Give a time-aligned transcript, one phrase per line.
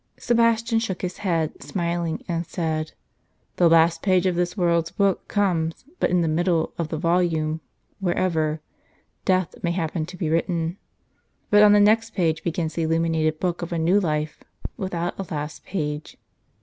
[0.17, 2.93] Sebastian shook his head, smiling, and said,
[3.57, 6.97] "The last page of this world's book comes but in the middle of the *"
[6.97, 7.61] As a sated guest." volume,
[7.99, 8.61] wherever'
[9.25, 10.77] death' may happen to be written.
[11.51, 14.43] But on the next page begins the illuminated book of a new life—
[14.75, 16.17] without a last page."